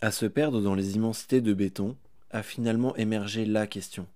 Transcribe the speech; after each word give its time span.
À 0.00 0.12
se 0.12 0.26
perdre 0.26 0.62
dans 0.62 0.76
les 0.76 0.94
immensités 0.94 1.40
de 1.40 1.52
béton, 1.52 1.96
a 2.30 2.44
finalement 2.44 2.94
émergé 2.94 3.44
la 3.44 3.66
question. 3.66 4.06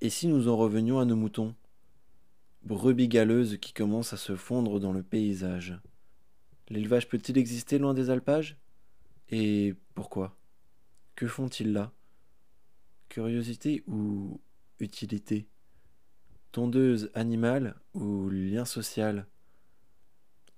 Et 0.00 0.08
si 0.08 0.28
nous 0.28 0.46
en 0.46 0.56
revenions 0.56 1.00
à 1.00 1.04
nos 1.04 1.16
moutons? 1.16 1.54
Brebis 2.62 3.08
galeuses 3.08 3.58
qui 3.60 3.72
commencent 3.72 4.12
à 4.12 4.16
se 4.16 4.36
fondre 4.36 4.78
dans 4.78 4.92
le 4.92 5.02
paysage. 5.02 5.76
L'élevage 6.68 7.08
peut-il 7.08 7.38
exister 7.38 7.78
loin 7.78 7.92
des 7.92 8.08
alpages? 8.08 8.56
Et 9.30 9.74
pourquoi? 9.94 10.36
Que 11.16 11.26
font-ils 11.26 11.72
là? 11.72 11.90
Curiosité 13.08 13.82
ou 13.88 14.40
utilité? 14.78 15.48
Tondeuse 16.52 17.10
animale 17.14 17.74
ou 17.94 18.28
lien 18.28 18.64
social? 18.64 19.26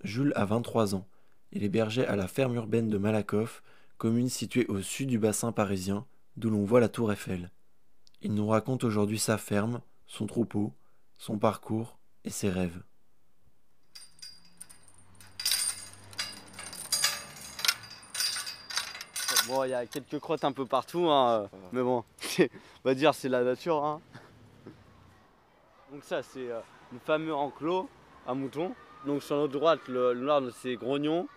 Jules 0.05 0.35
a 0.37 0.45
23 0.45 0.95
ans. 0.95 1.09
Il 1.53 1.65
est 1.65 1.71
berger 1.71 2.07
à 2.07 2.17
la 2.17 2.29
ferme 2.29 2.55
urbaine 2.55 2.89
de 2.89 2.99
Malakoff, 2.99 3.63
commune 4.03 4.29
située 4.29 4.67
au 4.67 4.83
sud 4.83 5.11
du 5.11 5.19
bassin 5.21 5.53
parisien, 5.53 6.05
d'où 6.37 6.51
l'on 6.51 6.65
voit 6.65 6.81
la 6.81 6.89
tour 6.89 7.13
Eiffel. 7.13 7.53
Il 8.21 8.35
nous 8.35 8.49
raconte 8.49 8.83
aujourd'hui 8.83 9.21
sa 9.21 9.39
ferme, 9.39 9.81
son 10.09 10.27
troupeau, 10.27 10.73
son 11.19 11.39
parcours 11.39 11.97
et 12.25 12.31
ses 12.31 12.51
rêves. 12.51 12.83
Bon, 19.47 19.63
il 19.63 19.71
y 19.71 19.75
a 19.75 19.87
quelques 19.87 20.19
crottes 20.19 20.43
un 20.43 20.51
peu 20.51 20.67
partout, 20.67 21.09
hein, 21.09 21.49
mais 21.71 21.83
bon, 21.83 22.03
on 22.41 22.49
va 22.83 22.97
dire 22.97 23.15
c'est 23.15 23.29
la 23.29 23.45
nature. 23.45 23.85
Hein. 23.85 24.01
Donc 25.93 26.03
ça, 26.03 26.25
c'est 26.25 26.51
euh, 26.51 26.59
le 26.93 26.99
fameux 26.99 27.33
enclos 27.35 27.89
à 28.27 28.35
moutons. 28.35 28.75
Donc 29.07 29.23
sur 29.23 29.37
notre 29.37 29.53
droite, 29.53 29.87
le, 29.87 30.15
nord, 30.15 30.43
c'est 30.61 30.75
grognon, 30.75 31.29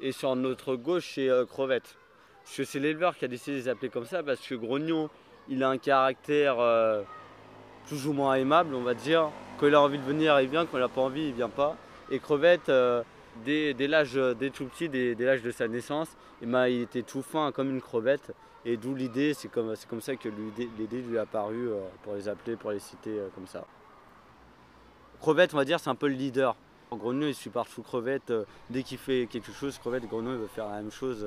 et 0.00 0.10
sur 0.10 0.34
notre 0.34 0.74
gauche, 0.74 1.12
c'est 1.14 1.28
euh, 1.28 1.46
crevette. 1.46 1.99
Parce 2.50 2.56
que 2.56 2.64
c'est 2.64 2.80
l'éleveur 2.80 3.16
qui 3.16 3.24
a 3.24 3.28
décidé 3.28 3.52
de 3.52 3.62
les 3.62 3.68
appeler 3.68 3.90
comme 3.90 4.06
ça, 4.06 4.24
parce 4.24 4.40
que 4.40 4.56
grognon, 4.56 5.08
il 5.48 5.62
a 5.62 5.68
un 5.68 5.78
caractère 5.78 6.58
euh, 6.58 7.04
plus 7.86 8.08
ou 8.08 8.12
moins 8.12 8.34
aimable, 8.34 8.74
on 8.74 8.82
va 8.82 8.94
dire. 8.94 9.30
Quand 9.56 9.68
il 9.68 9.74
a 9.76 9.80
envie 9.80 9.98
de 9.98 10.02
venir, 10.02 10.40
il 10.40 10.48
vient, 10.48 10.66
quand 10.66 10.76
il 10.76 10.80
n'a 10.80 10.88
pas 10.88 11.00
envie, 11.00 11.28
il 11.28 11.32
vient 11.32 11.48
pas. 11.48 11.76
Et 12.10 12.18
crevette, 12.18 12.68
dès, 13.44 13.72
l'âge, 13.86 14.14
dès 14.14 14.50
tout 14.50 14.64
petit, 14.64 14.88
dès, 14.88 15.14
l'âge 15.14 15.42
de 15.42 15.52
sa 15.52 15.68
naissance, 15.68 16.08
eh 16.42 16.46
ben, 16.46 16.66
il 16.66 16.80
était 16.80 17.02
tout 17.02 17.22
fin 17.22 17.52
comme 17.52 17.70
une 17.70 17.80
crevette. 17.80 18.32
Et 18.64 18.76
d'où 18.76 18.96
l'idée, 18.96 19.32
c'est 19.32 19.46
comme, 19.46 19.72
comme 19.88 20.00
ça 20.00 20.16
que 20.16 20.28
l'idée 20.28 21.02
lui 21.02 21.14
est 21.14 21.20
apparue 21.20 21.68
pour 22.02 22.14
les 22.14 22.28
appeler, 22.28 22.56
pour 22.56 22.72
les 22.72 22.80
citer 22.80 23.16
comme 23.36 23.46
ça. 23.46 23.64
Crevette, 25.20 25.54
on 25.54 25.56
va 25.56 25.64
dire, 25.64 25.78
c'est 25.78 25.90
un 25.90 25.94
peu 25.94 26.08
le 26.08 26.14
leader. 26.14 26.56
Grenouille, 26.90 27.30
il 27.30 27.34
suit 27.34 27.50
partout 27.50 27.82
Crevette. 27.82 28.32
Euh, 28.32 28.44
dès 28.68 28.82
qu'il 28.82 28.98
fait 28.98 29.28
quelque 29.30 29.52
chose, 29.52 29.78
Crevette, 29.78 30.08
Grenouille 30.08 30.38
veut 30.38 30.48
faire 30.48 30.68
la 30.68 30.78
même 30.78 30.90
chose. 30.90 31.24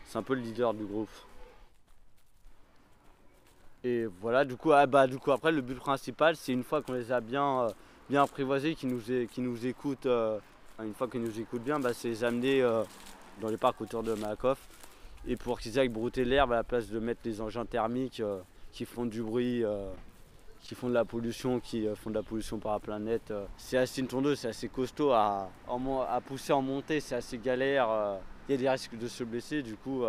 Euh, 0.00 0.06
c'est 0.06 0.18
un 0.18 0.22
peu 0.22 0.34
le 0.34 0.40
leader 0.40 0.74
du 0.74 0.84
groupe. 0.84 1.10
Et 3.82 4.06
voilà, 4.20 4.44
du 4.44 4.56
coup, 4.56 4.72
ah, 4.72 4.86
bah, 4.86 5.06
du 5.06 5.18
coup 5.18 5.32
après, 5.32 5.52
le 5.52 5.62
but 5.62 5.76
principal, 5.76 6.36
c'est 6.36 6.52
une 6.52 6.64
fois 6.64 6.82
qu'on 6.82 6.92
les 6.92 7.12
a 7.12 7.20
bien, 7.20 7.62
euh, 7.62 7.70
bien 8.08 8.22
apprivoisés, 8.22 8.74
qu'ils 8.74 8.90
nous, 8.90 9.00
nous 9.38 9.66
écoutent, 9.66 10.06
une 10.06 10.94
fois 10.94 11.08
qu'ils 11.08 11.22
nous 11.22 11.40
écoutent 11.40 11.64
bien, 11.64 11.80
bah, 11.80 11.94
c'est 11.94 12.08
les 12.08 12.24
amener 12.24 12.60
dans 13.40 13.48
les 13.48 13.56
parcs 13.56 13.80
autour 13.80 14.02
de 14.02 14.14
Malakoff. 14.14 14.58
Et 15.26 15.36
pour 15.36 15.60
qu'ils 15.60 15.78
aillent 15.78 15.88
brouter 15.88 16.24
l'herbe 16.24 16.52
à 16.52 16.56
la 16.56 16.64
place 16.64 16.88
de 16.88 16.98
mettre 16.98 17.22
des 17.22 17.40
engins 17.40 17.66
thermiques 17.66 18.22
qui 18.72 18.84
font 18.84 19.06
du 19.06 19.22
bruit 19.22 19.64
qui 20.62 20.74
font 20.74 20.88
de 20.88 20.94
la 20.94 21.04
pollution, 21.04 21.60
qui 21.60 21.86
euh, 21.86 21.94
font 21.94 22.10
de 22.10 22.14
la 22.14 22.22
pollution 22.22 22.58
par 22.58 22.72
la 22.72 22.78
planète. 22.78 23.30
Euh. 23.30 23.46
C'est 23.56 23.78
assez 23.78 24.00
une 24.00 24.08
tondeuse, 24.08 24.40
c'est 24.40 24.48
assez 24.48 24.68
costaud 24.68 25.12
à, 25.12 25.50
à, 25.68 26.20
pousser 26.20 26.52
en 26.52 26.62
montée, 26.62 27.00
c'est 27.00 27.14
assez 27.14 27.38
galère. 27.38 28.18
Euh. 28.50 28.54
Il 28.54 28.54
y 28.54 28.54
a 28.54 28.56
des 28.58 28.70
risques 28.70 28.98
de 28.98 29.08
se 29.08 29.24
blesser, 29.24 29.62
du 29.62 29.76
coup 29.76 30.02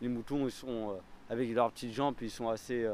les 0.00 0.08
moutons 0.08 0.46
ils 0.46 0.52
sont 0.52 0.98
avec 1.30 1.52
leurs 1.54 1.70
petites 1.72 1.92
jambes, 1.92 2.14
ils 2.20 2.30
sont 2.30 2.48
assez, 2.48 2.86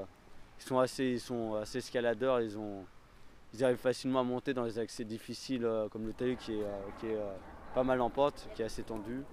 ils 0.58 0.64
sont 0.64 0.78
assez, 0.78 1.04
ils 1.04 1.20
sont 1.20 1.54
assez 1.54 1.78
escaladeurs, 1.78 2.40
ils, 2.40 2.56
ont, 2.56 2.84
ils 3.54 3.64
arrivent 3.64 3.76
facilement 3.76 4.20
à 4.20 4.24
monter 4.24 4.54
dans 4.54 4.64
les 4.64 4.78
accès 4.78 5.04
difficiles 5.04 5.68
comme 5.90 6.06
le 6.06 6.12
talus 6.12 6.36
qui 6.36 6.52
est, 6.52 6.66
qui 7.00 7.06
est 7.06 7.18
pas 7.74 7.84
mal 7.84 8.00
en 8.00 8.10
pente, 8.10 8.48
qui 8.54 8.62
est 8.62 8.66
assez 8.66 8.82
tendu. 8.82 9.24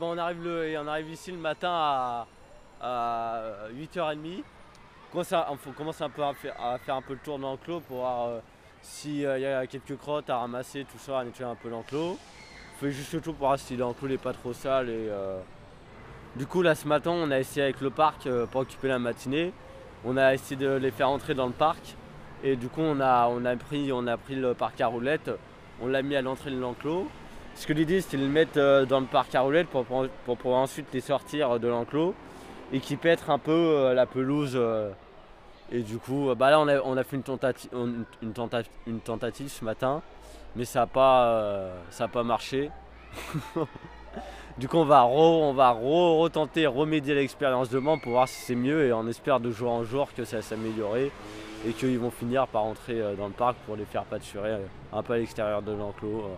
on, 0.00 0.18
arrive 0.18 0.44
le, 0.44 0.78
on 0.78 0.86
arrive 0.86 1.10
ici 1.10 1.30
le 1.30 1.38
matin 1.38 2.26
à, 2.80 3.68
8h30. 3.72 4.42
On 5.14 5.72
commence 5.72 6.02
un 6.02 6.10
peu 6.10 6.22
à 6.22 6.34
faire, 6.34 6.54
un 6.60 7.02
peu 7.02 7.14
le 7.14 7.18
tour 7.20 7.38
de 7.38 7.42
l'enclos 7.42 7.80
pour 7.80 7.98
voir 7.98 8.26
euh, 8.28 8.40
s'il 8.82 9.20
y 9.20 9.26
a 9.26 9.66
quelques 9.66 9.96
crottes 9.96 10.28
à 10.28 10.38
ramasser, 10.38 10.84
tout 10.84 10.98
ça, 10.98 11.20
à 11.20 11.24
nettoyer 11.24 11.50
un 11.50 11.54
peu 11.54 11.70
l'enclos. 11.70 12.18
On 12.76 12.80
fait 12.80 12.90
juste 12.90 13.14
le 13.14 13.20
tour 13.22 13.34
pour 13.34 13.48
voir 13.48 13.58
si 13.58 13.76
l'enclos 13.76 14.08
n'est 14.08 14.18
pas 14.18 14.34
trop 14.34 14.52
sale. 14.52 14.90
Et, 14.90 15.08
euh, 15.08 15.40
Du 16.36 16.46
coup, 16.46 16.60
là 16.60 16.74
ce 16.74 16.86
matin, 16.86 17.10
on 17.12 17.30
a 17.30 17.38
essayé 17.38 17.62
avec 17.62 17.80
le 17.80 17.88
parc 17.88 18.26
euh, 18.26 18.44
pour 18.46 18.60
occuper 18.60 18.88
la 18.88 18.98
matinée. 18.98 19.52
On 20.04 20.18
a 20.18 20.34
essayé 20.34 20.56
de 20.56 20.72
les 20.76 20.90
faire 20.90 21.08
entrer 21.08 21.34
dans 21.34 21.46
le 21.46 21.52
parc. 21.52 21.96
Et 22.44 22.56
du 22.56 22.68
coup, 22.68 22.82
on 22.82 23.00
a, 23.00 23.28
on 23.28 23.44
a, 23.46 23.56
pris, 23.56 23.90
on 23.92 24.06
a 24.06 24.16
pris 24.18 24.34
le 24.34 24.52
parc 24.52 24.80
à 24.80 24.88
roulettes, 24.88 25.30
on 25.80 25.86
l'a 25.88 26.02
mis 26.02 26.16
à 26.16 26.22
l'entrée 26.22 26.50
de 26.50 26.60
l'enclos. 26.60 27.08
Parce 27.54 27.66
que 27.66 27.72
l'idée 27.72 28.00
c'était 28.02 28.18
de 28.18 28.22
le 28.22 28.28
mettre 28.28 28.58
euh, 28.58 28.84
dans 28.84 29.00
le 29.00 29.06
parc 29.06 29.34
à 29.34 29.40
roulettes 29.40 29.68
pour, 29.68 29.84
pouvoir 29.84 30.60
ensuite 30.60 30.86
les 30.92 31.00
sortir 31.00 31.58
de 31.58 31.66
l'enclos 31.66 32.14
et 32.72 32.80
qui 32.80 32.96
pètent 32.96 33.28
un 33.28 33.38
peu 33.38 33.52
euh, 33.52 33.94
la 33.94 34.06
pelouse. 34.06 34.52
Euh. 34.54 34.90
Et 35.70 35.82
du 35.82 35.98
coup, 35.98 36.34
bah 36.34 36.50
là 36.50 36.60
on 36.60 36.96
a, 36.96 37.04
fait 37.04 37.16
une 37.16 37.22
tentative, 37.22 37.70
une, 37.74 39.02
tentative, 39.02 39.48
ce 39.48 39.62
matin, 39.62 40.00
mais 40.56 40.64
ça 40.64 40.80
n'a 40.80 40.86
pas, 40.86 41.72
pas 42.10 42.22
marché. 42.22 42.70
du 44.58 44.66
coup 44.66 44.78
on 44.78 44.86
va, 44.86 45.04
on 45.04 45.52
va 45.52 45.70
retenter, 45.72 46.66
remédier 46.66 47.14
l'expérience 47.14 47.68
de 47.68 47.78
pour 47.78 48.12
voir 48.12 48.26
si 48.28 48.40
c'est 48.40 48.54
mieux 48.54 48.86
et 48.86 48.94
on 48.94 49.06
espère 49.08 49.40
de 49.40 49.50
jour 49.50 49.70
en 49.70 49.84
jour 49.84 50.08
que 50.14 50.24
ça 50.24 50.36
va 50.36 50.42
s'améliorer 50.42 51.12
et 51.66 51.72
qu'ils 51.72 51.98
vont 51.98 52.10
finir 52.10 52.46
par 52.46 52.64
entrer 52.64 53.02
dans 53.18 53.26
le 53.26 53.34
parc 53.34 53.56
pour 53.66 53.76
les 53.76 53.84
faire 53.84 54.04
pâturer 54.04 54.56
un 54.90 55.02
peu 55.02 55.12
à 55.12 55.18
l'extérieur 55.18 55.60
de 55.60 55.72
l'enclos. 55.72 56.30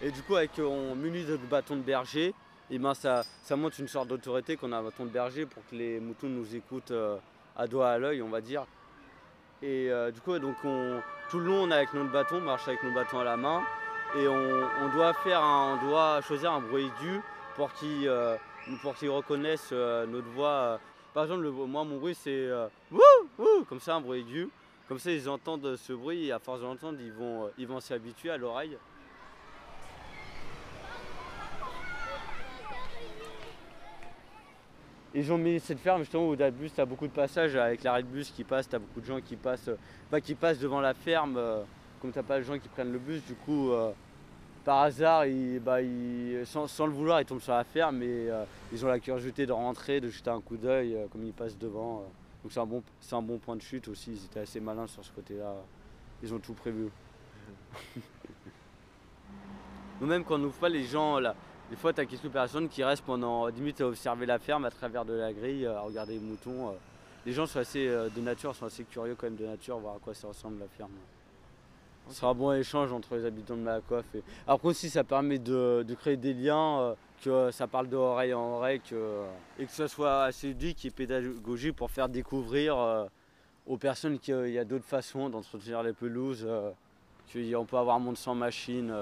Et 0.00 0.10
du 0.10 0.22
coup, 0.22 0.36
avec 0.36 0.50
on 0.58 0.94
muni 0.94 1.24
de 1.24 1.36
bâton 1.36 1.76
de 1.76 1.82
berger, 1.82 2.34
et 2.70 2.78
ben 2.78 2.92
ça, 2.94 3.22
ça 3.42 3.56
montre 3.56 3.80
une 3.80 3.88
sorte 3.88 4.08
d'autorité 4.08 4.56
qu'on 4.56 4.72
a 4.72 4.82
bâton 4.82 5.04
de 5.06 5.10
berger 5.10 5.46
pour 5.46 5.62
que 5.70 5.74
les 5.74 6.00
moutons 6.00 6.28
nous 6.28 6.54
écoutent 6.54 6.90
euh, 6.90 7.16
à 7.56 7.66
doigt 7.66 7.88
à 7.88 7.98
l'œil, 7.98 8.20
on 8.20 8.28
va 8.28 8.40
dire. 8.40 8.66
Et 9.62 9.90
euh, 9.90 10.10
du 10.10 10.20
coup, 10.20 10.38
donc 10.38 10.56
on, 10.64 11.00
tout 11.30 11.38
le 11.38 11.46
long, 11.46 11.62
on 11.62 11.70
est 11.70 11.74
avec 11.74 11.94
notre 11.94 12.12
bâton, 12.12 12.36
on 12.36 12.40
marche 12.42 12.68
avec 12.68 12.82
nos 12.82 12.92
bâtons 12.92 13.20
à 13.20 13.24
la 13.24 13.36
main, 13.38 13.62
et 14.16 14.28
on, 14.28 14.88
doit 14.92 15.14
faire, 15.14 15.40
on 15.42 15.78
doit 15.88 16.20
choisir 16.20 16.52
un 16.52 16.60
bruit 16.60 16.84
aigu 16.84 17.20
pour 17.56 17.72
qu'ils 17.72 18.08
euh, 18.08 18.36
qu'ils 18.98 19.10
reconnaissent 19.10 19.72
notre 19.72 20.28
voix. 20.28 20.78
Par 21.14 21.24
exemple, 21.24 21.48
moi, 21.48 21.84
mon 21.84 21.98
bruit, 21.98 22.14
c'est 22.14 22.48
wouh, 22.90 23.64
comme 23.68 23.80
ça, 23.80 23.96
un 23.96 24.00
bruit 24.00 24.20
aigu. 24.20 24.48
Comme 24.88 24.98
ça, 24.98 25.10
ils 25.10 25.28
entendent 25.28 25.76
ce 25.76 25.92
bruit 25.92 26.26
et 26.26 26.32
à 26.32 26.38
force 26.38 26.60
de 26.60 26.64
l'entendre, 26.64 26.98
ils 27.58 27.66
vont 27.66 27.80
s'y 27.80 27.92
habituer 27.94 28.30
à 28.30 28.36
l'oreille. 28.36 28.76
Ils 35.14 35.32
ont 35.32 35.38
mis 35.38 35.58
cette 35.58 35.78
ferme 35.78 36.00
justement 36.00 36.28
où 36.28 36.36
tu 36.36 36.42
as 36.42 36.84
beaucoup 36.84 37.06
de 37.06 37.12
passages 37.12 37.56
avec 37.56 37.82
l'arrêt 37.82 38.02
de 38.02 38.08
bus 38.08 38.30
qui 38.30 38.44
passe, 38.44 38.68
tu 38.68 38.76
as 38.76 38.78
beaucoup 38.78 39.00
de 39.00 39.06
gens 39.06 39.20
qui 39.20 39.36
passent, 39.36 39.68
euh, 39.68 40.20
qui 40.20 40.34
passent 40.34 40.58
devant 40.58 40.80
la 40.80 40.92
ferme, 40.92 41.36
euh, 41.38 41.62
comme 42.00 42.12
tu 42.12 42.18
n'as 42.18 42.22
pas 42.22 42.38
de 42.38 42.44
gens 42.44 42.58
qui 42.58 42.68
prennent 42.68 42.92
le 42.92 42.98
bus, 42.98 43.24
du 43.24 43.34
coup 43.34 43.70
euh, 43.70 43.92
par 44.64 44.82
hasard, 44.82 45.24
bah, 45.62 45.78
sans, 46.44 46.86
le 46.86 46.92
vouloir, 46.92 47.22
ils 47.22 47.24
tombent 47.24 47.40
sur 47.40 47.54
la 47.54 47.64
ferme 47.64 48.02
et 48.02 48.28
ils 48.70 48.84
ont 48.84 48.88
la 48.88 49.00
curiosité 49.00 49.46
de 49.46 49.52
rentrer, 49.52 49.98
de 49.98 50.10
jeter 50.10 50.28
un 50.28 50.42
coup 50.42 50.58
d'œil 50.58 50.94
comme 51.10 51.24
ils 51.24 51.32
passent 51.32 51.56
devant. 51.56 52.04
donc 52.42 52.52
c'est 52.52 52.60
un, 52.60 52.66
bon, 52.66 52.82
un 53.10 53.22
bon 53.22 53.38
point 53.38 53.56
de 53.56 53.62
chute 53.62 53.88
aussi, 53.88 54.10
ils 54.12 54.24
étaient 54.26 54.40
assez 54.40 54.60
malins 54.60 54.86
sur 54.86 55.02
ce 55.02 55.10
côté-là. 55.12 55.54
Ils 56.22 56.34
ont 56.34 56.38
tout 56.38 56.52
prévu. 56.52 56.90
Nous-mêmes 60.02 60.22
quand 60.22 60.34
on 60.34 60.38
n'ouvre 60.38 60.58
pas 60.58 60.68
les 60.68 60.84
gens, 60.84 61.18
là, 61.18 61.34
des 61.70 61.76
fois, 61.76 61.92
tu 61.92 62.00
as 62.00 62.06
quelques 62.06 62.30
personnes 62.30 62.68
qui 62.68 62.82
restent 62.82 63.04
pendant 63.04 63.50
10 63.50 63.60
minutes 63.60 63.80
à 63.82 63.88
observer 63.88 64.24
la 64.24 64.38
ferme 64.38 64.64
à 64.64 64.70
travers 64.70 65.04
de 65.04 65.12
la 65.12 65.32
grille, 65.32 65.66
à 65.66 65.80
regarder 65.80 66.14
les 66.14 66.20
moutons. 66.20 66.68
Euh. 66.68 66.72
Les 67.26 67.32
gens 67.32 67.46
sont 67.46 67.58
assez 67.58 67.86
euh, 67.86 68.08
de 68.08 68.22
nature, 68.22 68.54
sont 68.54 68.66
assez 68.66 68.84
curieux 68.84 69.14
quand 69.16 69.26
même 69.26 69.36
de 69.36 69.44
nature, 69.44 69.78
voir 69.78 69.96
à 69.96 69.98
quoi 69.98 70.14
ça 70.14 70.28
ressemble 70.28 70.60
la 70.60 70.68
ferme. 70.68 70.92
Ce 72.08 72.14
sera 72.14 72.30
un 72.30 72.34
bon 72.34 72.52
échange 72.54 72.90
entre 72.90 73.16
les 73.16 73.26
habitants 73.26 73.56
de 73.56 73.60
Malakoff. 73.60 74.06
Et... 74.14 74.22
Après 74.46 74.68
aussi, 74.68 74.88
ça 74.88 75.04
permet 75.04 75.38
de, 75.38 75.84
créer 76.00 76.16
des 76.16 76.32
liens, 76.32 76.80
euh, 76.80 76.94
que 77.22 77.50
ça 77.50 77.66
parle 77.66 77.88
d'oreille 77.88 78.32
en 78.32 78.54
oreille, 78.54 78.80
et 79.58 79.66
que 79.66 79.72
ce 79.72 79.88
soit 79.88 80.24
assez 80.24 80.48
ludique 80.48 80.86
et 80.86 80.90
pédagogique 80.90 81.76
pour 81.76 81.90
faire 81.90 82.08
découvrir 82.08 83.08
aux 83.66 83.76
personnes 83.76 84.18
qu'il 84.18 84.50
y 84.50 84.58
a 84.58 84.64
d'autres 84.64 84.86
façons 84.86 85.28
d'entretenir 85.28 85.82
les 85.82 85.92
pelouses, 85.92 86.48
qu'on 87.30 87.64
peut 87.66 87.76
avoir 87.76 87.98
monde 87.98 88.16
sans 88.16 88.36
machine, 88.36 88.94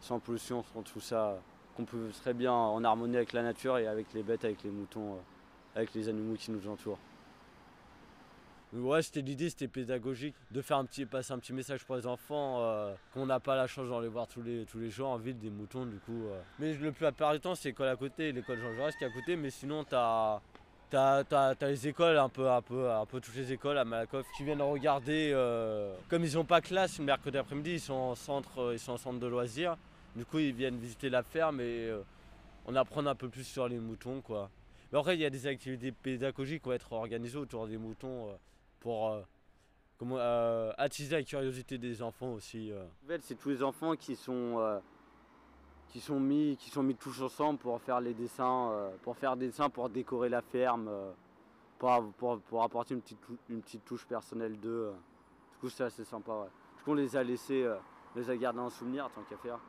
sans 0.00 0.18
pollution, 0.18 0.64
sans 0.72 0.82
tout 0.82 1.00
ça 1.00 1.38
qu'on 1.78 1.84
peut 1.84 2.10
très 2.20 2.34
bien 2.34 2.52
en 2.52 2.82
harmonie 2.82 3.16
avec 3.16 3.32
la 3.32 3.42
nature 3.42 3.78
et 3.78 3.86
avec 3.86 4.12
les 4.12 4.24
bêtes, 4.24 4.44
avec 4.44 4.64
les 4.64 4.70
moutons, 4.70 5.12
euh, 5.12 5.76
avec 5.76 5.94
les 5.94 6.08
animaux 6.08 6.34
qui 6.34 6.50
nous 6.50 6.68
entourent. 6.68 6.98
Ouais, 8.72 9.00
c'était 9.00 9.22
l'idée, 9.22 9.48
c'était 9.48 9.68
pédagogique, 9.68 10.34
de 10.50 10.60
faire 10.60 10.76
un 10.76 10.84
petit, 10.84 11.06
passer 11.06 11.32
un 11.32 11.38
petit 11.38 11.52
message 11.52 11.84
pour 11.84 11.96
les 11.96 12.06
enfants, 12.06 12.56
euh, 12.58 12.92
qu'on 13.14 13.26
n'a 13.26 13.38
pas 13.40 13.54
la 13.54 13.66
chance 13.66 13.88
d'en 13.88 14.00
les 14.00 14.08
voir 14.08 14.26
tous 14.26 14.42
les, 14.42 14.66
tous 14.66 14.78
les 14.78 14.90
jours 14.90 15.08
en 15.08 15.16
ville, 15.16 15.38
des 15.38 15.50
moutons 15.50 15.86
du 15.86 15.98
coup. 16.00 16.26
euh. 16.26 16.40
Mais 16.58 16.74
le 16.74 16.90
plus 16.92 17.04
la 17.04 17.12
plupart 17.12 17.32
du 17.32 17.40
temps, 17.40 17.54
c'est 17.54 17.68
l'école 17.68 17.88
à 17.88 17.96
côté, 17.96 18.32
l'école 18.32 18.58
Jean 18.58 18.74
Jaurès 18.74 18.94
qui 18.96 19.04
est 19.04 19.06
à 19.06 19.10
côté, 19.10 19.36
mais 19.36 19.50
sinon, 19.50 19.84
t'as 19.84 20.40
as, 20.92 21.54
les 21.62 21.86
écoles, 21.86 22.18
un 22.18 22.28
peu, 22.28 22.50
un, 22.50 22.60
peu, 22.60 22.90
un 22.90 23.06
peu 23.06 23.20
toutes 23.20 23.36
les 23.36 23.52
écoles 23.52 23.78
à 23.78 23.84
Malakoff 23.84 24.26
qui 24.36 24.42
viennent 24.42 24.62
regarder. 24.62 25.32
comme 26.10 26.24
ils 26.24 26.34
n'ont 26.34 26.44
pas 26.44 26.60
classe 26.60 26.98
mercredi 26.98 27.38
après-midi, 27.38 27.74
ils 27.74 27.80
sont 27.80 27.94
en 27.94 28.14
centre, 28.16 28.72
ils 28.72 28.80
sont 28.80 28.92
en 28.92 28.98
centre 28.98 29.20
de 29.20 29.26
loisirs. 29.28 29.76
Du 30.18 30.24
coup, 30.24 30.40
ils 30.40 30.52
viennent 30.52 30.78
visiter 30.78 31.10
la 31.10 31.22
ferme 31.22 31.60
et 31.60 31.86
euh, 31.86 32.02
on 32.66 32.74
apprend 32.74 33.06
un 33.06 33.14
peu 33.14 33.28
plus 33.28 33.44
sur 33.44 33.68
les 33.68 33.78
moutons, 33.78 34.20
quoi. 34.20 34.50
Mais 34.90 34.98
après, 34.98 35.14
il 35.14 35.20
y 35.20 35.24
a 35.24 35.30
des 35.30 35.46
activités 35.46 35.92
pédagogiques 35.92 36.60
qui 36.60 36.68
vont 36.68 36.74
être 36.74 36.92
organisées 36.92 37.38
autour 37.38 37.68
des 37.68 37.76
moutons 37.76 38.26
euh, 38.26 38.32
pour 38.80 39.22
euh, 40.02 40.72
attiser 40.76 41.14
la 41.14 41.22
curiosité 41.22 41.78
des 41.78 42.02
enfants 42.02 42.32
aussi. 42.32 42.72
c'est 43.20 43.36
tous 43.36 43.50
les 43.50 43.62
enfants 43.62 43.94
qui 43.94 44.16
sont, 44.16 44.80
qui 45.86 46.00
sont 46.00 46.18
mis, 46.18 46.56
qui 46.56 46.68
sont 46.68 46.82
mis 46.82 46.96
tous 46.96 47.22
ensemble 47.22 47.60
pour 47.60 47.80
faire 47.80 48.00
les 48.00 48.12
dessins, 48.12 48.90
pour 49.04 49.16
faire 49.16 49.36
des 49.36 49.46
dessins 49.46 49.70
pour 49.70 49.88
décorer 49.88 50.30
la 50.30 50.42
ferme, 50.42 50.90
pour, 51.78 52.12
pour, 52.18 52.40
pour 52.40 52.64
apporter 52.64 52.94
une 52.94 53.02
petite, 53.02 53.20
une 53.48 53.62
petite 53.62 53.84
touche 53.84 54.04
personnelle 54.04 54.58
d'eux. 54.58 54.90
Du 55.52 55.58
coup, 55.60 55.68
c'est 55.68 55.84
assez 55.84 56.04
sympa. 56.04 56.32
Ouais. 56.32 56.48
Du 56.76 56.82
coup, 56.82 56.90
on 56.90 56.94
les 56.94 57.16
a 57.16 57.22
laissés, 57.22 57.72
les 58.16 58.28
a 58.28 58.36
gardés 58.36 58.58
en 58.58 58.70
souvenir 58.70 59.08
tant 59.14 59.22
qu'à 59.22 59.36
faire. 59.36 59.60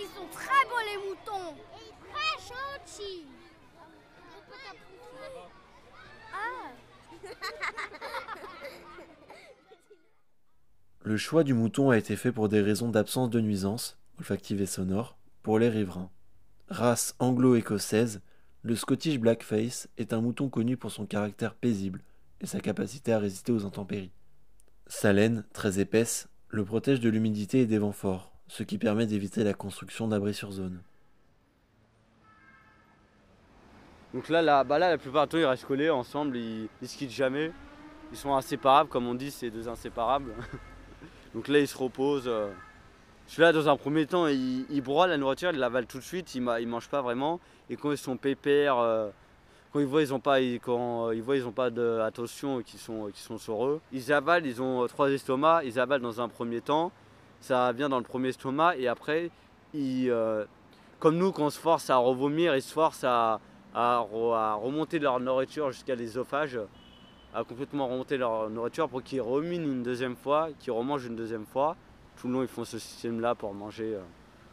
Ils 0.00 0.08
sont 0.16 0.26
très 0.32 0.64
beaux 0.68 0.80
les 0.90 0.98
moutons. 1.08 1.56
Et 1.76 1.92
très 2.10 2.36
gentils. 2.48 3.26
Ah. 6.32 6.72
Le 11.02 11.16
choix 11.16 11.44
du 11.44 11.54
mouton 11.54 11.90
a 11.90 11.98
été 11.98 12.16
fait 12.16 12.32
pour 12.32 12.48
des 12.48 12.60
raisons 12.60 12.88
d'absence 12.88 13.30
de 13.30 13.40
nuisance, 13.40 13.98
olfactive 14.18 14.60
et 14.60 14.66
sonore, 14.66 15.18
pour 15.42 15.58
les 15.58 15.68
riverains. 15.68 16.10
Race 16.68 17.14
anglo-écossaise, 17.18 18.20
le 18.62 18.76
Scottish 18.76 19.18
Blackface 19.18 19.88
est 19.96 20.12
un 20.12 20.20
mouton 20.20 20.48
connu 20.48 20.76
pour 20.76 20.90
son 20.90 21.06
caractère 21.06 21.54
paisible 21.54 22.02
et 22.40 22.46
sa 22.46 22.60
capacité 22.60 23.12
à 23.12 23.18
résister 23.18 23.52
aux 23.52 23.64
intempéries. 23.64 24.12
Sa 24.86 25.12
laine, 25.12 25.44
très 25.52 25.80
épaisse, 25.80 26.28
le 26.48 26.64
protège 26.64 27.00
de 27.00 27.08
l'humidité 27.08 27.60
et 27.60 27.66
des 27.66 27.78
vents 27.78 27.92
forts, 27.92 28.29
ce 28.50 28.64
qui 28.64 28.78
permet 28.78 29.06
d'éviter 29.06 29.44
la 29.44 29.54
construction 29.54 30.08
d'abris 30.08 30.34
sur 30.34 30.50
zone. 30.50 30.82
Donc 34.12 34.28
là, 34.28 34.64
bah 34.64 34.76
là, 34.80 34.90
la 34.90 34.98
plupart 34.98 35.26
du 35.28 35.30
temps, 35.30 35.38
ils 35.38 35.44
restent 35.44 35.66
collés 35.66 35.88
ensemble, 35.88 36.36
ils, 36.36 36.68
ils 36.82 36.88
se 36.88 36.98
quittent 36.98 37.12
jamais. 37.12 37.52
Ils 38.10 38.18
sont 38.18 38.34
inséparables, 38.34 38.90
comme 38.90 39.06
on 39.06 39.14
dit, 39.14 39.30
c'est 39.30 39.50
deux 39.50 39.68
inséparables. 39.68 40.34
Donc 41.34 41.46
là, 41.46 41.60
ils 41.60 41.68
se 41.68 41.78
reposent. 41.78 42.26
euh. 42.26 42.50
Celui-là, 43.28 43.52
dans 43.52 43.68
un 43.68 43.76
premier 43.76 44.04
temps, 44.06 44.26
il, 44.26 44.66
il 44.68 44.80
broie 44.80 45.06
la 45.06 45.16
nourriture, 45.16 45.50
il 45.52 45.58
l'avale 45.60 45.86
tout 45.86 45.98
de 45.98 46.02
suite, 46.02 46.34
il 46.34 46.42
ne 46.42 46.66
mange 46.66 46.88
pas 46.88 47.02
vraiment. 47.02 47.38
Et 47.68 47.76
quand 47.76 47.92
ils 47.92 47.98
sont 47.98 48.16
pépères, 48.16 48.78
euh, 48.78 49.10
quand 49.72 49.78
ils 49.78 49.86
voient 49.86 50.02
ils 50.02 50.12
ont 50.12 50.18
pas, 50.18 50.40
quand 50.40 51.06
euh, 51.06 51.14
ils 51.14 51.22
voient 51.22 51.36
ils 51.36 51.46
ont 51.46 51.52
pas 51.52 51.70
d'attention, 51.70 52.62
qu'ils 52.62 52.80
sont, 52.80 53.06
qu'ils 53.12 53.22
sont 53.22 53.38
sur 53.38 53.64
eux, 53.64 53.80
ils 53.92 54.12
avalent, 54.12 54.44
ils 54.44 54.60
ont 54.60 54.82
euh, 54.82 54.88
trois 54.88 55.08
estomacs, 55.12 55.62
ils 55.64 55.78
avalent 55.78 56.02
dans 56.02 56.20
un 56.20 56.28
premier 56.28 56.60
temps. 56.60 56.90
Ça 57.40 57.72
vient 57.72 57.88
dans 57.88 57.98
le 57.98 58.04
premier 58.04 58.28
estomac 58.28 58.76
et 58.76 58.86
après, 58.86 59.30
euh, 59.74 60.44
comme 60.98 61.16
nous, 61.16 61.32
quand 61.32 61.44
on 61.44 61.50
se 61.50 61.58
force 61.58 61.88
à 61.90 61.96
revomir, 61.96 62.54
ils 62.54 62.62
se 62.62 62.72
forcent 62.72 63.04
à, 63.04 63.40
à, 63.74 64.04
re- 64.12 64.34
à 64.34 64.54
remonter 64.54 64.98
leur 64.98 65.18
nourriture 65.20 65.72
jusqu'à 65.72 65.94
l'œsophage, 65.94 66.58
à 67.34 67.44
complètement 67.44 67.88
remonter 67.88 68.16
leur 68.18 68.50
nourriture 68.50 68.88
pour 68.88 69.02
qu'ils 69.02 69.22
reminent 69.22 69.64
une 69.64 69.82
deuxième 69.82 70.16
fois, 70.16 70.48
qu'ils 70.58 70.72
remangent 70.72 71.06
une 71.06 71.16
deuxième 71.16 71.46
fois. 71.46 71.76
Tout 72.20 72.26
le 72.28 72.34
long, 72.34 72.42
ils 72.42 72.48
font 72.48 72.64
ce 72.64 72.78
système-là 72.78 73.34
pour 73.34 73.54
manger. 73.54 73.94
euh. 73.94 74.00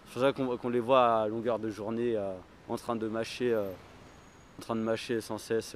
C'est 0.05 0.13
pour 0.13 0.21
ça 0.21 0.31
qu'on 0.31 0.55
qu'on 0.57 0.69
les 0.69 0.79
voit 0.79 1.21
à 1.23 1.27
longueur 1.27 1.59
de 1.59 1.69
journée 1.69 2.15
euh, 2.15 2.31
en 2.69 2.77
train 2.77 2.95
de 2.95 3.07
mâcher, 3.09 3.53
en 3.53 4.61
train 4.61 4.75
de 4.75 4.81
mâcher 4.81 5.19
sans 5.19 5.37
cesse. 5.37 5.75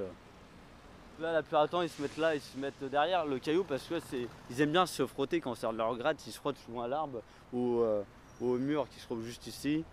Là, 1.21 1.33
la 1.33 1.44
plupart 1.44 1.68
du 1.68 1.75
ils 1.83 1.89
se 1.89 2.01
mettent 2.01 2.18
là, 2.18 2.33
ils 2.33 2.41
se 2.41 2.57
mettent 2.57 2.83
derrière 2.85 3.27
le 3.27 3.38
caillou 3.38 3.63
parce 3.63 3.83
que 3.83 4.00
c'est, 4.00 4.27
ils 4.50 4.59
aiment 4.59 4.71
bien 4.71 4.88
se 4.88 5.06
frotter 5.06 5.39
quand 5.39 5.51
on 5.51 5.56
sert 5.56 5.71
de 5.71 5.77
leur 5.77 5.95
gratte. 5.95 6.25
Ils 6.25 6.31
se 6.31 6.39
frottent 6.39 6.57
souvent 6.57 6.81
à 6.81 6.88
l'arbre 6.88 7.21
ou 7.53 7.81
euh, 7.81 8.01
au 8.41 8.57
mur 8.57 8.88
qui 8.89 9.00
se 9.00 9.06
trouve 9.06 9.23
juste 9.23 9.45
ici. 9.45 9.85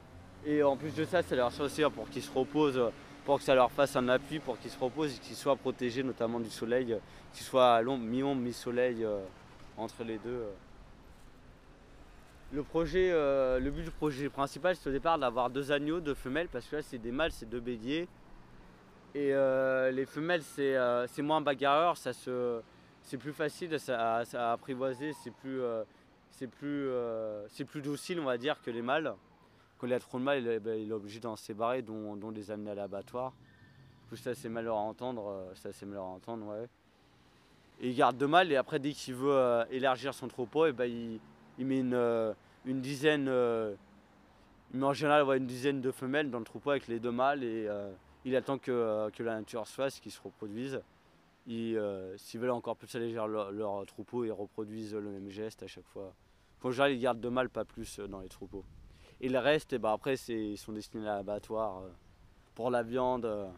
Et 0.46 0.62
en 0.62 0.74
plus 0.74 0.94
de 0.94 1.04
ça, 1.04 1.22
ça 1.22 1.36
leur 1.36 1.52
sert 1.52 1.66
aussi 1.66 1.82
pour 1.94 2.08
qu'ils 2.08 2.22
se 2.22 2.32
reposent, 2.32 2.80
pour 3.26 3.36
que 3.38 3.44
ça 3.44 3.54
leur 3.54 3.70
fasse 3.70 3.94
un 3.96 4.08
appui, 4.08 4.38
pour 4.38 4.58
qu'ils 4.58 4.70
se 4.70 4.78
reposent 4.78 5.16
et 5.16 5.18
qu'ils 5.18 5.36
soient 5.36 5.56
protégés 5.56 6.02
notamment 6.02 6.40
du 6.40 6.48
soleil, 6.48 6.96
qu'ils 7.34 7.44
soient 7.44 7.74
à 7.74 7.82
l'ombre, 7.82 8.04
mi-ombre, 8.04 8.40
mi-soleil 8.40 9.04
euh, 9.04 9.20
entre 9.76 10.04
les 10.04 10.16
deux. 10.16 10.30
euh. 10.30 10.52
Le, 12.52 12.62
projet, 12.62 13.10
le 13.10 13.68
but 13.68 13.82
du 13.82 13.90
projet 13.90 14.30
principal, 14.30 14.74
c'est 14.76 14.88
au 14.88 14.92
départ 14.92 15.18
d'avoir 15.18 15.50
deux 15.50 15.70
agneaux, 15.70 16.00
deux 16.00 16.14
femelles, 16.14 16.48
parce 16.50 16.64
que 16.64 16.76
là, 16.76 16.82
c'est 16.82 16.96
des 16.96 17.12
mâles, 17.12 17.32
c'est 17.32 17.44
deux 17.44 17.60
béliers. 17.60 18.08
Et 19.14 19.32
euh, 19.32 19.90
les 19.90 20.04
femelles, 20.04 20.42
c'est 20.42 20.76
euh, 20.76 21.06
moins 21.18 21.40
bagarreur, 21.40 21.96
c'est 21.96 23.16
plus 23.16 23.32
facile 23.32 23.78
ça 23.80 24.18
à 24.18 24.52
apprivoiser, 24.52 25.12
c'est 25.14 25.30
plus, 25.30 25.62
euh, 25.62 25.82
plus, 26.58 27.64
plus 27.64 27.82
docile, 27.82 28.20
on 28.20 28.24
va 28.24 28.36
dire, 28.36 28.60
que 28.60 28.70
les 28.70 28.82
mâles. 28.82 29.14
Quand 29.78 29.86
il 29.86 29.90
y 29.90 29.94
a 29.94 30.00
trop 30.00 30.18
de 30.18 30.24
mâles, 30.24 30.42
il 30.42 30.48
est, 30.48 30.60
ben, 30.60 30.78
il 30.78 30.90
est 30.90 30.94
obligé 30.94 31.20
d'en 31.20 31.36
séparer, 31.36 31.82
dont, 31.82 32.16
dont 32.16 32.30
les 32.30 32.50
amener 32.50 32.72
à 32.72 32.74
l'abattoir. 32.74 33.32
Du 34.10 34.16
ça, 34.16 34.34
c'est 34.34 34.48
malheur 34.48 34.76
à 34.76 34.80
entendre, 34.80 35.52
ça, 35.54 35.72
c'est 35.72 35.86
malheur 35.86 36.04
à 36.04 36.08
entendre, 36.08 36.46
ouais. 36.46 36.68
Et 37.80 37.90
il 37.90 37.96
garde 37.96 38.16
deux 38.16 38.26
mâles, 38.26 38.50
et 38.52 38.56
après, 38.56 38.78
dès 38.78 38.92
qu'il 38.92 39.14
veut 39.14 39.64
élargir 39.70 40.12
son 40.12 40.28
troupeau, 40.28 40.66
et 40.66 40.72
ben, 40.72 40.86
il, 41.58 41.66
met 41.66 41.78
une, 41.78 42.34
une 42.66 42.80
dizaine, 42.80 43.30
il 44.74 44.80
met 44.80 44.86
en 44.86 44.92
général 44.92 45.24
une 45.36 45.46
dizaine 45.46 45.80
de 45.80 45.90
femelles 45.92 46.30
dans 46.30 46.40
le 46.40 46.44
troupeau 46.44 46.70
avec 46.70 46.88
les 46.88 46.98
deux 46.98 47.12
mâles, 47.12 47.44
et 47.44 47.68
il 48.28 48.36
attend 48.36 48.58
que, 48.58 48.70
euh, 48.70 49.10
que 49.10 49.22
la 49.22 49.36
nature 49.38 49.66
se 49.66 49.74
fasse, 49.74 50.00
qu'ils 50.00 50.12
se 50.12 50.20
reproduisent. 50.22 50.80
Euh, 51.50 52.14
S'ils 52.18 52.38
veulent 52.40 52.50
encore 52.50 52.76
plus 52.76 52.94
alléger 52.94 53.14
leur, 53.16 53.50
leur 53.50 53.86
troupeau, 53.86 54.24
ils 54.24 54.32
reproduisent 54.32 54.94
le 54.94 55.10
même 55.10 55.30
geste 55.30 55.62
à 55.62 55.66
chaque 55.66 55.86
fois. 55.86 56.12
En 56.62 56.70
général, 56.70 56.92
ils 56.92 57.00
gardent 57.00 57.20
deux 57.20 57.30
mâles, 57.30 57.48
pas 57.48 57.64
plus 57.64 57.98
euh, 57.98 58.06
dans 58.06 58.20
les 58.20 58.28
troupeaux. 58.28 58.64
Et 59.20 59.28
le 59.28 59.38
reste, 59.38 59.72
eh 59.72 59.78
ben, 59.78 59.92
après, 59.92 60.14
ils 60.16 60.58
sont 60.58 60.72
destinés 60.72 61.08
à 61.08 61.16
l'abattoir 61.16 61.78
euh, 61.78 61.88
pour 62.54 62.70
la 62.70 62.82
viande. 62.82 63.24
euh. 63.24 63.48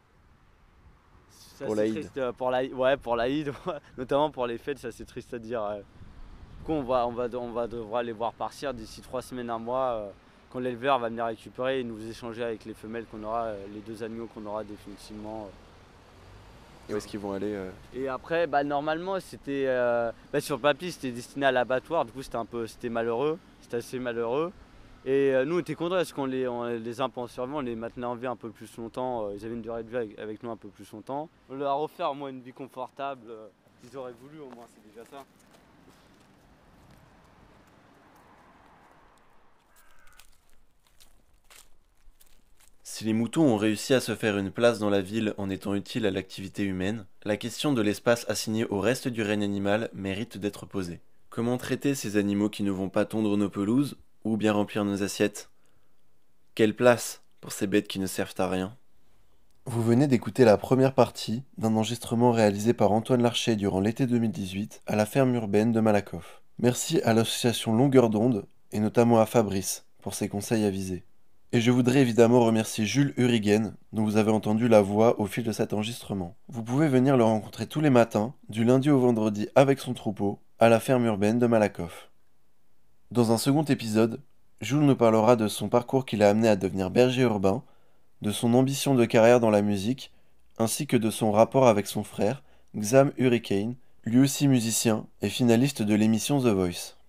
C'est 1.31 1.65
Pour 1.67 1.74
l'Aïd. 1.74 1.94
triste, 1.94 2.17
euh, 2.19 2.32
pour 2.32 2.50
la, 2.50 2.65
ouais, 2.65 2.96
pour 2.96 3.17
l'Aïd, 3.17 3.53
notamment 3.98 4.31
pour 4.31 4.46
les 4.46 4.56
fêtes, 4.58 4.79
ça 4.79 4.93
c'est 4.93 5.05
triste 5.05 5.34
à 5.34 5.39
dire. 5.39 5.81
coup, 6.65 6.72
on 6.72 6.82
va, 6.82 7.06
on 7.06 7.12
va, 7.12 7.29
on 7.39 7.50
va 7.53 7.67
devoir 7.67 8.03
les 8.03 8.12
voir 8.12 8.32
partir 8.34 8.72
d'ici 8.72 9.00
trois 9.00 9.20
semaines, 9.22 9.50
un 9.50 9.58
mois, 9.58 9.93
euh, 9.94 10.10
quand 10.50 10.58
l'éleveur 10.58 10.98
va 10.98 11.08
venir 11.08 11.24
récupérer 11.26 11.80
et 11.80 11.84
nous 11.84 12.04
échanger 12.08 12.42
avec 12.42 12.64
les 12.64 12.74
femelles 12.74 13.06
qu'on 13.06 13.22
aura, 13.22 13.44
euh, 13.44 13.66
les 13.72 13.80
deux 13.80 14.02
agneaux 14.02 14.28
qu'on 14.34 14.44
aura 14.46 14.64
définitivement. 14.64 15.48
euh. 16.90 16.92
Où 16.92 16.96
est-ce 16.96 17.06
qu'ils 17.06 17.20
vont 17.20 17.32
aller 17.32 17.54
euh 17.54 17.70
Et 17.94 18.08
après, 18.08 18.48
bah, 18.48 18.64
normalement, 18.64 19.20
c'était 19.20 19.66
euh, 19.69 20.10
bah, 20.32 20.40
sur 20.40 20.56
le 20.56 20.62
papier, 20.62 20.90
c'était 20.90 21.12
destiné 21.12 21.46
à 21.46 21.52
l'abattoir. 21.52 22.04
Du 22.04 22.10
coup, 22.10 22.22
c'était 22.22 22.36
un 22.36 22.44
peu, 22.44 22.66
c'était 22.66 22.88
malheureux, 22.88 23.38
c'était 23.60 23.76
assez 23.76 24.00
malheureux. 24.00 24.52
Et 25.06 25.32
euh, 25.32 25.44
nous, 25.44 25.56
on 25.56 25.60
était 25.60 25.76
contents 25.76 25.94
parce 25.94 26.12
qu'on 26.12 26.26
les, 26.26 26.48
on 26.48 26.64
les 26.64 27.00
en 27.00 27.26
survie, 27.28 27.54
on 27.54 27.60
les 27.60 27.76
maintenait 27.76 28.06
en 28.06 28.16
vie 28.16 28.26
un 28.26 28.36
peu 28.36 28.50
plus 28.50 28.76
longtemps. 28.76 29.30
ils 29.30 29.44
avaient 29.46 29.54
une 29.54 29.62
durée 29.62 29.84
de 29.84 29.88
vie 29.88 29.96
avec, 29.96 30.19
avec 30.19 30.42
nous 30.42 30.50
un 30.50 30.56
peu 30.56 30.69
plus 30.69 30.90
longtemps. 30.92 31.28
On 31.48 31.54
leur 31.54 31.70
a 31.70 31.82
offert 31.82 32.10
au 32.10 32.14
moins 32.14 32.28
une 32.28 32.40
vie 32.40 32.52
confortable. 32.52 33.22
qu'ils 33.80 33.96
auraient 33.96 34.14
voulu, 34.20 34.40
au 34.40 34.54
moins, 34.54 34.66
c'est 34.74 34.86
déjà 34.90 35.08
ça. 35.08 35.24
Si 43.00 43.06
les 43.06 43.14
moutons 43.14 43.46
ont 43.46 43.56
réussi 43.56 43.94
à 43.94 44.00
se 44.00 44.14
faire 44.14 44.36
une 44.36 44.50
place 44.50 44.78
dans 44.78 44.90
la 44.90 45.00
ville 45.00 45.32
en 45.38 45.48
étant 45.48 45.74
utiles 45.74 46.04
à 46.04 46.10
l'activité 46.10 46.64
humaine, 46.64 47.06
la 47.24 47.38
question 47.38 47.72
de 47.72 47.80
l'espace 47.80 48.26
assigné 48.28 48.66
au 48.66 48.78
reste 48.78 49.08
du 49.08 49.22
règne 49.22 49.42
animal 49.42 49.88
mérite 49.94 50.36
d'être 50.36 50.66
posée. 50.66 51.00
Comment 51.30 51.56
traiter 51.56 51.94
ces 51.94 52.19
animaux 52.19 52.50
qui 52.50 52.62
ne 52.62 52.70
vont 52.70 52.90
pas 52.90 53.06
tondre 53.06 53.38
nos 53.38 53.48
pelouses 53.48 53.96
ou 54.24 54.36
bien 54.36 54.52
remplir 54.52 54.84
nos 54.84 55.02
assiettes? 55.02 55.48
Quelle 56.54 56.76
place 56.76 57.22
pour 57.40 57.52
ces 57.52 57.66
bêtes 57.66 57.88
qui 57.88 58.00
ne 58.00 58.06
servent 58.06 58.34
à 58.36 58.50
rien? 58.50 58.76
Vous 59.64 59.82
venez 59.82 60.06
d'écouter 60.06 60.44
la 60.44 60.58
première 60.58 60.92
partie 60.92 61.42
d'un 61.56 61.76
enregistrement 61.76 62.32
réalisé 62.32 62.74
par 62.74 62.92
Antoine 62.92 63.22
Larcher 63.22 63.56
durant 63.56 63.80
l'été 63.80 64.06
2018 64.06 64.82
à 64.86 64.94
la 64.94 65.06
ferme 65.06 65.34
urbaine 65.34 65.72
de 65.72 65.80
Malakoff. 65.80 66.42
Merci 66.58 67.00
à 67.00 67.14
l'association 67.14 67.72
Longueur 67.72 68.10
d'onde 68.10 68.44
et 68.72 68.78
notamment 68.78 69.20
à 69.20 69.24
Fabrice 69.24 69.86
pour 70.02 70.12
ses 70.12 70.28
conseils 70.28 70.66
avisés. 70.66 71.02
Et 71.52 71.60
je 71.60 71.72
voudrais 71.72 72.00
évidemment 72.00 72.44
remercier 72.44 72.86
Jules 72.86 73.12
Hurigen, 73.16 73.74
dont 73.92 74.04
vous 74.04 74.16
avez 74.16 74.30
entendu 74.30 74.69
la 74.69 74.82
voix 74.82 75.19
au 75.20 75.26
fil 75.26 75.42
de 75.42 75.50
cet 75.50 75.72
enregistrement. 75.72 76.36
Vous 76.48 76.62
pouvez 76.62 76.86
venir 76.86 77.16
le 77.16 77.24
rencontrer 77.24 77.66
tous 77.66 77.80
les 77.80 77.90
matins, 77.90 78.34
du 78.48 78.62
lundi 78.62 78.88
au 78.88 79.00
vendredi 79.00 79.48
avec 79.56 79.80
son 79.80 79.92
troupeau, 79.92 80.38
à 80.60 80.69
la 80.69 80.78
ferme 80.78 81.06
urbaine 81.06 81.40
de 81.40 81.48
Malakoff. 81.48 82.08
Dans 83.10 83.32
un 83.32 83.36
second 83.36 83.64
épisode, 83.64 84.20
Jules 84.60 84.86
nous 84.86 84.94
parlera 84.94 85.34
de 85.34 85.48
son 85.48 85.69
parcours 85.69 86.06
qui 86.06 86.16
l'a 86.16 86.30
amené 86.30 86.46
à 86.46 86.54
devenir 86.54 86.88
berger 86.88 87.22
urbain, 87.22 87.64
de 88.22 88.30
son 88.30 88.54
ambition 88.54 88.94
de 88.94 89.04
carrière 89.04 89.40
dans 89.40 89.50
la 89.50 89.62
musique, 89.62 90.12
ainsi 90.56 90.86
que 90.86 90.96
de 90.96 91.10
son 91.10 91.32
rapport 91.32 91.66
avec 91.66 91.88
son 91.88 92.04
frère, 92.04 92.44
Xam 92.76 93.10
Hurricane, 93.19 93.74
lui 94.04 94.20
aussi 94.20 94.46
musicien 94.46 95.04
et 95.20 95.28
finaliste 95.28 95.82
de 95.82 95.94
l'émission 95.94 96.38
The 96.38 96.46
Voice. 96.46 96.99